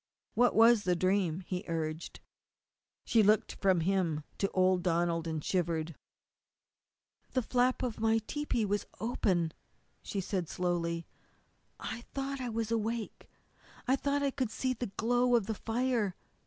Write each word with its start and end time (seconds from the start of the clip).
"What 0.33 0.55
was 0.55 0.81
the 0.81 0.95
dream?" 0.95 1.41
he 1.41 1.63
urged. 1.67 2.21
She 3.05 3.21
looked 3.21 3.53
from 3.61 3.81
him 3.81 4.23
to 4.39 4.49
old 4.49 4.81
Donald, 4.81 5.27
and 5.27 5.43
shivered. 5.45 5.93
"The 7.33 7.43
flap 7.43 7.83
of 7.83 7.99
my 7.99 8.17
tepee 8.17 8.65
was 8.65 8.87
open," 8.99 9.51
she 10.01 10.19
said 10.19 10.49
slowly. 10.49 11.05
"I 11.79 12.01
thought 12.15 12.41
I 12.41 12.49
was 12.49 12.71
awake. 12.71 13.29
I 13.87 13.95
thought 13.95 14.23
I 14.23 14.31
could 14.31 14.49
see 14.49 14.73
the 14.73 14.87
glow 14.97 15.35
of 15.35 15.45
the 15.45 15.53
fire. 15.53 16.15